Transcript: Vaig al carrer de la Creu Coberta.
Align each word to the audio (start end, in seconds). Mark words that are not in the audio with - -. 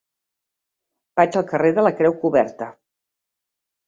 Vaig 1.19 1.37
al 1.41 1.45
carrer 1.51 1.71
de 1.79 1.83
la 1.87 1.91
Creu 1.99 2.15
Coberta. 2.23 2.71